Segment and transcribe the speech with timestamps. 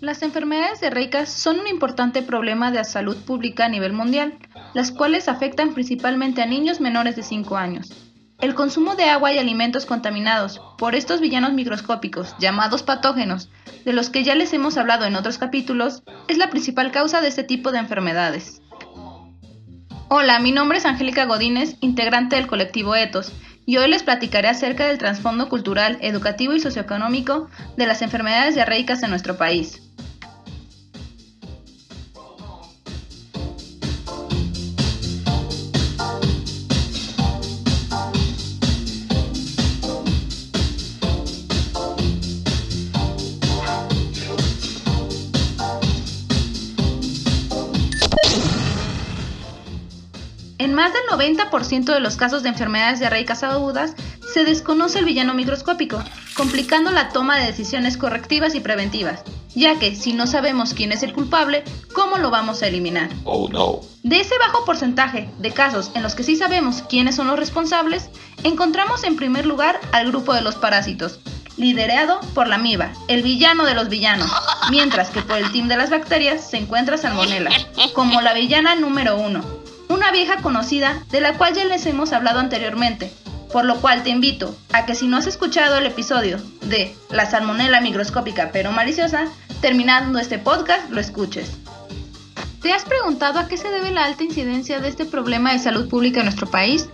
[0.00, 4.38] Las enfermedades diarreicas son un importante problema de salud pública a nivel mundial,
[4.72, 7.92] las cuales afectan principalmente a niños menores de 5 años.
[8.40, 13.50] El consumo de agua y alimentos contaminados por estos villanos microscópicos llamados patógenos,
[13.84, 17.26] de los que ya les hemos hablado en otros capítulos, es la principal causa de
[17.26, 18.62] este tipo de enfermedades.
[20.08, 23.32] Hola, mi nombre es Angélica Godínez, integrante del colectivo ETOS,
[23.66, 29.02] y hoy les platicaré acerca del trasfondo cultural, educativo y socioeconómico de las enfermedades diarreicas
[29.02, 29.87] en nuestro país.
[50.78, 53.94] Más del 90% de los casos de enfermedades diarreicas agudas
[54.32, 56.00] se desconoce el villano microscópico,
[56.36, 59.24] complicando la toma de decisiones correctivas y preventivas,
[59.56, 63.10] ya que si no sabemos quién es el culpable, ¿cómo lo vamos a eliminar?
[63.24, 63.80] Oh no.
[64.04, 68.08] De ese bajo porcentaje de casos en los que sí sabemos quiénes son los responsables,
[68.44, 71.18] encontramos en primer lugar al grupo de los parásitos,
[71.56, 74.30] liderado por la amiba, el villano de los villanos,
[74.70, 77.50] mientras que por el team de las bacterias se encuentra Salmonella,
[77.94, 79.57] como la villana número uno,
[79.88, 83.12] una vieja conocida de la cual ya les hemos hablado anteriormente,
[83.52, 87.28] por lo cual te invito a que si no has escuchado el episodio de La
[87.30, 89.28] salmonela microscópica pero maliciosa,
[89.60, 91.50] terminando este podcast lo escuches.
[92.60, 95.88] ¿Te has preguntado a qué se debe la alta incidencia de este problema de salud
[95.88, 96.88] pública en nuestro país?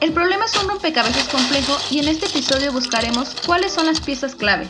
[0.00, 4.34] El problema es un rompecabezas complejo y en este episodio buscaremos cuáles son las piezas
[4.34, 4.68] clave.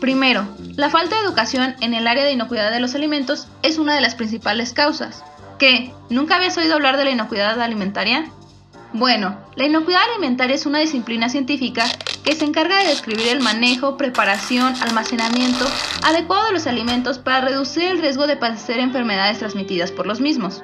[0.00, 3.94] Primero, la falta de educación en el área de inocuidad de los alimentos es una
[3.94, 5.22] de las principales causas.
[5.64, 5.94] ¿Qué?
[6.10, 8.30] ¿Nunca habías oído hablar de la inocuidad alimentaria?
[8.92, 11.86] Bueno, la inocuidad alimentaria es una disciplina científica
[12.22, 15.64] que se encarga de describir el manejo, preparación, almacenamiento
[16.02, 20.62] adecuado de los alimentos para reducir el riesgo de padecer enfermedades transmitidas por los mismos.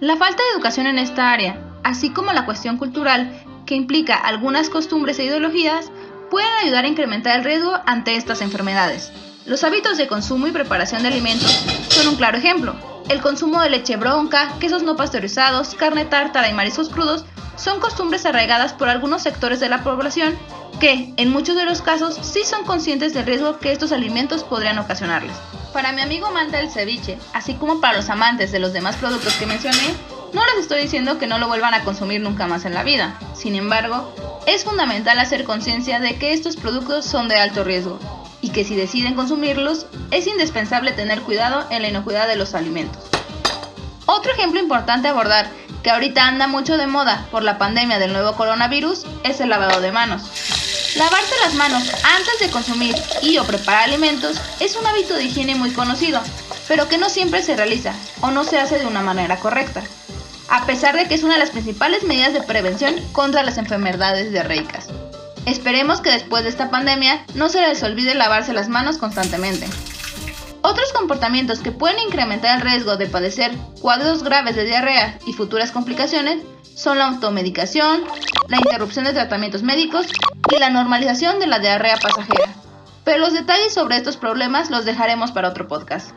[0.00, 4.68] La falta de educación en esta área, así como la cuestión cultural, que implica algunas
[4.68, 5.90] costumbres e ideologías,
[6.30, 9.10] pueden ayudar a incrementar el riesgo ante estas enfermedades.
[9.46, 11.50] Los hábitos de consumo y preparación de alimentos
[11.88, 12.95] son un claro ejemplo.
[13.08, 17.24] El consumo de leche bronca, quesos no pasteurizados, carne tártara y mariscos crudos
[17.56, 20.36] son costumbres arraigadas por algunos sectores de la población
[20.80, 24.80] que, en muchos de los casos, sí son conscientes del riesgo que estos alimentos podrían
[24.80, 25.36] ocasionarles.
[25.72, 29.34] Para mi amigo amante del ceviche, así como para los amantes de los demás productos
[29.34, 29.94] que mencioné,
[30.32, 33.16] no les estoy diciendo que no lo vuelvan a consumir nunca más en la vida.
[33.34, 34.12] Sin embargo,
[34.46, 38.00] es fundamental hacer conciencia de que estos productos son de alto riesgo
[38.40, 43.02] y que si deciden consumirlos, es indispensable tener cuidado en la inocuidad de los alimentos.
[44.06, 45.50] Otro ejemplo importante a abordar,
[45.82, 49.80] que ahorita anda mucho de moda por la pandemia del nuevo coronavirus, es el lavado
[49.80, 50.22] de manos.
[50.96, 55.54] Lavarse las manos antes de consumir y o preparar alimentos es un hábito de higiene
[55.54, 56.22] muy conocido,
[56.68, 59.82] pero que no siempre se realiza o no se hace de una manera correcta,
[60.48, 64.32] a pesar de que es una de las principales medidas de prevención contra las enfermedades
[64.32, 64.86] diarreicas.
[65.46, 69.66] Esperemos que después de esta pandemia no se les olvide lavarse las manos constantemente.
[70.62, 75.70] Otros comportamientos que pueden incrementar el riesgo de padecer cuadros graves de diarrea y futuras
[75.70, 76.42] complicaciones
[76.74, 78.02] son la automedicación,
[78.48, 80.08] la interrupción de tratamientos médicos
[80.52, 82.52] y la normalización de la diarrea pasajera.
[83.04, 86.10] Pero los detalles sobre estos problemas los dejaremos para otro podcast.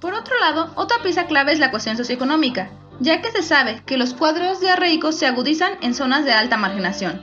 [0.00, 2.70] Por otro lado, otra pieza clave es la cuestión socioeconómica,
[3.00, 7.20] ya que se sabe que los cuadros diarreicos se agudizan en zonas de alta marginación,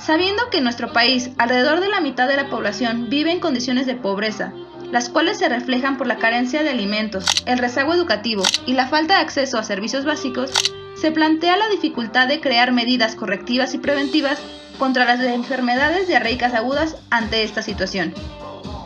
[0.00, 3.86] Sabiendo que en nuestro país alrededor de la mitad de la población vive en condiciones
[3.86, 4.52] de pobreza,
[4.90, 9.16] las cuales se reflejan por la carencia de alimentos, el rezago educativo y la falta
[9.16, 10.50] de acceso a servicios básicos,
[10.96, 14.38] se plantea la dificultad de crear medidas correctivas y preventivas
[14.78, 18.14] contra las enfermedades diarreicas agudas ante esta situación.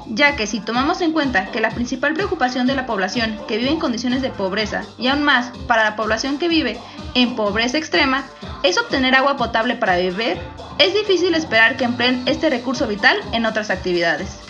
[0.07, 3.71] Ya que si tomamos en cuenta que la principal preocupación de la población que vive
[3.71, 6.79] en condiciones de pobreza y aún más para la población que vive
[7.15, 8.25] en pobreza extrema
[8.63, 10.39] es obtener agua potable para beber,
[10.79, 14.41] es difícil esperar que empleen este recurso vital en otras actividades.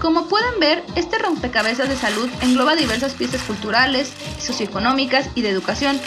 [0.00, 5.98] Como pueden ver, este rompecabezas de salud engloba diversas piezas culturales, socioeconómicas y de educación,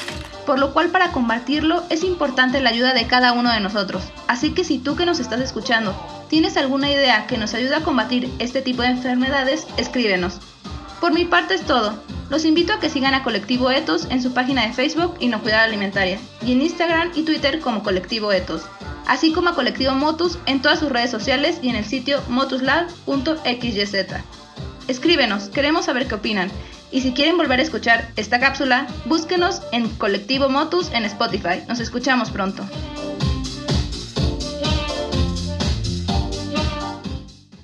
[0.46, 4.04] por lo cual para combatirlo es importante la ayuda de cada uno de nosotros.
[4.28, 5.96] Así que si tú que nos estás escuchando
[6.30, 10.40] tienes alguna idea que nos ayude a combatir este tipo de enfermedades, escríbenos.
[11.02, 12.02] Por mi parte es todo.
[12.30, 16.20] Los invito a que sigan a Colectivo Etos en su página de Facebook Inocuidad Alimentaria
[16.46, 18.64] y en Instagram y Twitter como Colectivo Etos,
[19.08, 23.96] así como a Colectivo Motus en todas sus redes sociales y en el sitio motuslab.xyz.
[24.88, 26.52] Escríbenos, queremos saber qué opinan.
[26.92, 31.64] Y si quieren volver a escuchar esta cápsula, búsquenos en Colectivo Motus en Spotify.
[31.68, 32.64] Nos escuchamos pronto.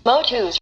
[0.05, 0.53] Motus.